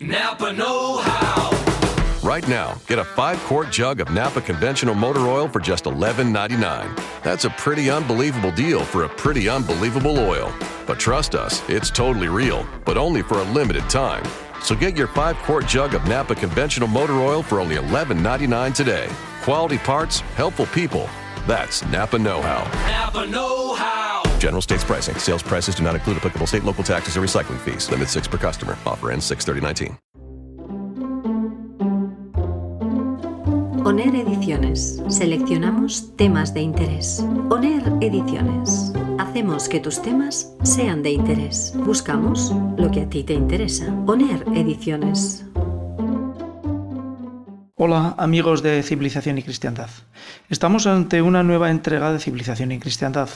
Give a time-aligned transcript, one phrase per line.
[0.00, 1.50] Napa Know How.
[2.22, 7.22] Right now, get a five quart jug of Napa conventional motor oil for just $11.99.
[7.24, 10.52] That's a pretty unbelievable deal for a pretty unbelievable oil.
[10.86, 14.22] But trust us, it's totally real, but only for a limited time.
[14.62, 19.08] So get your five quart jug of Napa conventional motor oil for only $11.99 today.
[19.42, 21.10] Quality parts, helpful people.
[21.48, 22.62] That's Napa Know How.
[22.88, 24.07] Napa Know How.
[24.38, 25.16] General states pricing.
[25.18, 27.88] Sales prices do not include applicable state, local taxes, or recycling fees.
[27.90, 28.76] Limit six per customer.
[28.84, 29.98] Offer ends 63019.
[33.88, 35.02] ONER Ediciones.
[35.08, 37.24] Seleccionamos temas de interés.
[37.48, 38.92] ONER Ediciones.
[39.18, 41.72] Hacemos que tus temas sean de interés.
[41.74, 43.86] Buscamos lo que a ti te interesa.
[44.06, 45.46] ONER Ediciones.
[47.80, 49.88] Hola amigos de Civilización y Cristiandad.
[50.50, 53.28] Estamos ante una nueva entrega de Civilización y Cristiandad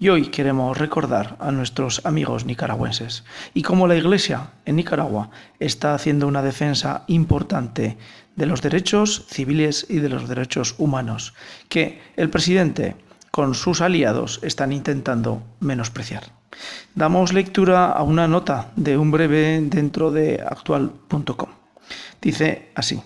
[0.00, 3.22] y hoy queremos recordar a nuestros amigos nicaragüenses
[3.54, 5.30] y cómo la Iglesia en Nicaragua
[5.60, 7.96] está haciendo una defensa importante
[8.34, 11.32] de los derechos civiles y de los derechos humanos
[11.68, 12.96] que el presidente
[13.30, 16.24] con sus aliados están intentando menospreciar.
[16.96, 21.63] Damos lectura a una nota de un breve dentro de actual.com.
[22.24, 23.02] Dice así.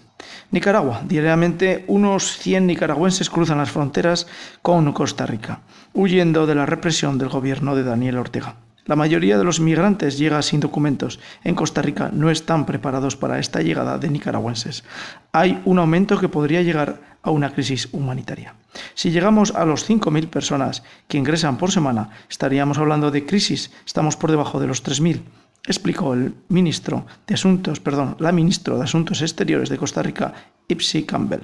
[0.52, 1.02] Nicaragua.
[1.04, 4.28] Diariamente unos 100 nicaragüenses cruzan las fronteras
[4.62, 5.60] con Costa Rica,
[5.92, 8.54] huyendo de la represión del gobierno de Daniel Ortega.
[8.84, 11.18] La mayoría de los migrantes llega sin documentos.
[11.42, 14.84] En Costa Rica no están preparados para esta llegada de nicaragüenses.
[15.32, 18.54] Hay un aumento que podría llegar a una crisis humanitaria.
[18.94, 23.72] Si llegamos a los 5.000 personas que ingresan por semana, estaríamos hablando de crisis.
[23.84, 25.22] Estamos por debajo de los 3.000
[25.68, 30.32] explicó el ministro de Asuntos, perdón, la ministra de Asuntos Exteriores de Costa Rica,
[30.66, 31.42] Ipsy Campbell.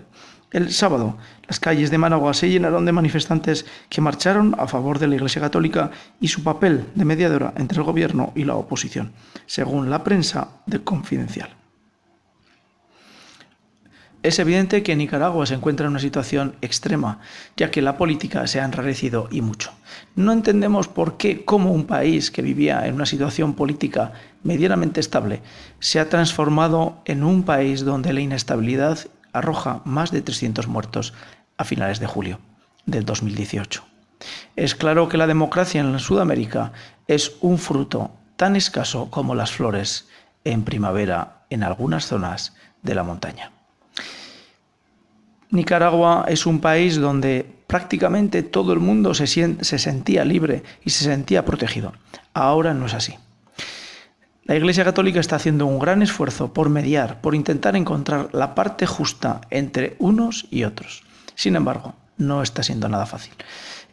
[0.51, 5.09] El sábado, las calles de Managua se llenaron de manifestantes que marcharon a favor de
[5.09, 9.13] la Iglesia Católica y su papel de mediadora entre el gobierno y la oposición,
[9.47, 11.64] según la prensa de Confidencial.
[14.25, 17.21] Es evidente que Nicaragua se encuentra en una situación extrema,
[17.59, 19.71] ya que la política se ha enrarecido y mucho.
[20.17, 25.43] No entendemos por qué, como un país que vivía en una situación política medianamente estable,
[25.79, 28.99] se ha transformado en un país donde la inestabilidad
[29.35, 31.13] arroja más de 300 muertos
[31.59, 32.41] a finales de julio
[32.87, 33.85] del 2018.
[34.57, 36.73] Es claro que la democracia en Sudamérica
[37.09, 40.09] es un fruto tan escaso como las flores
[40.45, 43.51] en primavera en algunas zonas de la montaña.
[45.55, 51.05] Nicaragua es un país donde prácticamente todo el mundo se, se, sentía libre y se
[51.05, 51.93] sentía protegido.
[52.35, 53.15] Ahora no es así.
[54.45, 58.85] La Iglesia Católica está haciendo un gran esfuerzo por mediar, por intentar encontrar la parte
[58.85, 61.03] justa entre unos y otros.
[61.35, 63.33] Sin embargo, no está siendo nada fácil.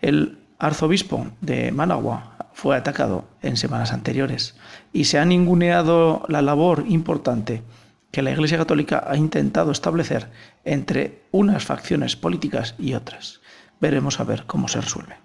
[0.01, 4.55] El arzobispo de Managua fue atacado en semanas anteriores
[4.91, 7.63] y se ha ninguneado la labor importante
[8.11, 10.29] que la Iglesia Católica ha intentado establecer
[10.65, 13.41] entre unas facciones políticas y otras.
[13.79, 15.15] Veremos a ver cómo se resuelve.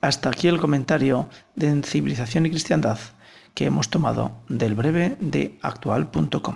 [0.00, 2.98] Hasta aquí el comentario de Civilización y Cristiandad
[3.54, 6.54] que hemos tomado del breve de actual.com.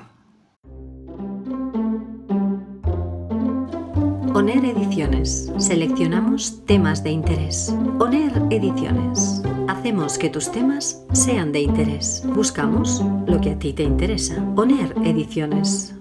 [4.34, 5.52] ONER Ediciones.
[5.58, 7.74] Seleccionamos temas de interés.
[7.98, 9.42] ONER Ediciones.
[9.68, 12.22] Hacemos que tus temas sean de interés.
[12.26, 14.34] Buscamos lo que a ti te interesa.
[14.56, 15.94] ONER Ediciones.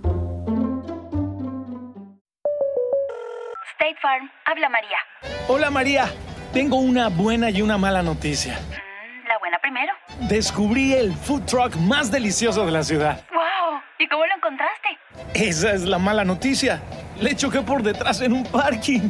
[3.74, 4.98] State Farm, habla María.
[5.48, 6.06] Hola María,
[6.54, 8.54] tengo una buena y una mala noticia.
[8.56, 9.94] Mm, La buena primero.
[10.30, 13.24] Descubrí el food truck más delicioso de la ciudad.
[13.34, 13.80] ¡Wow!
[14.00, 14.90] ¿Y cómo lo encontraste?
[15.34, 16.82] Esa es la mala noticia.
[17.20, 19.10] Le choqué por detrás en un parking.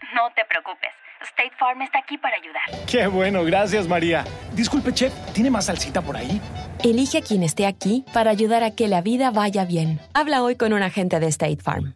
[1.41, 2.85] State Farm está aquí para ayudar.
[2.85, 4.23] Qué bueno, gracias María.
[4.53, 6.39] Disculpe, chef, ¿tiene más salsita por ahí?
[6.83, 9.99] Elige a quien esté aquí para ayudar a que la vida vaya bien.
[10.13, 11.95] Habla hoy con un agente de State Farm.